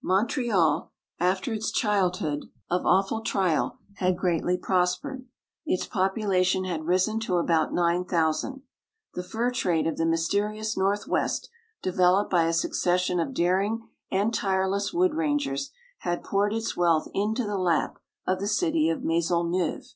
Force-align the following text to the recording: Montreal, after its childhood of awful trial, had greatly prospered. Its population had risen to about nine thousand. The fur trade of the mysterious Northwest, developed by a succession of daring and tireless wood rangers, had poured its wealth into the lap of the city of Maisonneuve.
Montreal, 0.00 0.90
after 1.20 1.52
its 1.52 1.70
childhood 1.70 2.46
of 2.70 2.86
awful 2.86 3.20
trial, 3.20 3.76
had 3.96 4.16
greatly 4.16 4.56
prospered. 4.56 5.26
Its 5.66 5.84
population 5.86 6.64
had 6.64 6.86
risen 6.86 7.20
to 7.20 7.36
about 7.36 7.74
nine 7.74 8.06
thousand. 8.06 8.62
The 9.12 9.22
fur 9.22 9.50
trade 9.50 9.86
of 9.86 9.98
the 9.98 10.06
mysterious 10.06 10.78
Northwest, 10.78 11.50
developed 11.82 12.30
by 12.30 12.44
a 12.44 12.54
succession 12.54 13.20
of 13.20 13.34
daring 13.34 13.86
and 14.10 14.32
tireless 14.32 14.94
wood 14.94 15.12
rangers, 15.14 15.72
had 15.98 16.24
poured 16.24 16.54
its 16.54 16.74
wealth 16.74 17.08
into 17.12 17.44
the 17.44 17.58
lap 17.58 17.98
of 18.26 18.40
the 18.40 18.48
city 18.48 18.88
of 18.88 19.04
Maisonneuve. 19.04 19.92